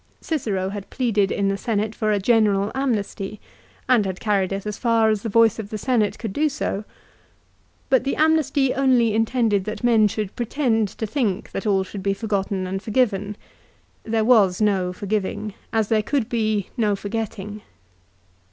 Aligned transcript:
Cicero 0.19 0.69
had 0.69 0.89
pleaded 0.89 1.31
in 1.31 1.47
the 1.49 1.57
Senate 1.59 1.93
for 1.93 2.11
a 2.11 2.17
general 2.17 2.71
amnesty, 2.73 3.39
and 3.87 4.03
had 4.03 4.19
carried 4.19 4.51
it 4.51 4.65
as 4.65 4.79
far 4.79 5.11
as 5.11 5.21
the 5.21 5.29
voice 5.29 5.59
of 5.59 5.69
the 5.69 5.77
Senate 5.77 6.17
could 6.17 6.33
do 6.33 6.49
so. 6.49 6.85
But 7.87 8.03
the 8.03 8.15
amnesty 8.15 8.73
only 8.73 9.13
intended 9.13 9.65
that 9.65 9.83
men 9.83 10.07
should 10.07 10.35
pretend 10.35 10.87
to 10.87 11.05
think 11.05 11.51
that 11.51 11.67
all 11.67 11.83
should 11.83 12.01
be 12.01 12.15
forgotten 12.15 12.65
and 12.65 12.81
forgiven. 12.81 13.35
There 14.01 14.25
was 14.25 14.59
no 14.59 14.91
forgiving, 14.91 15.53
as 15.71 15.89
there 15.89 16.01
could 16.01 16.29
be 16.29 16.71
no 16.75 16.95
forgetting. 16.95 17.61